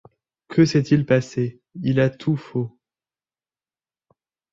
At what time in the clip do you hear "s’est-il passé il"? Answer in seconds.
0.65-1.99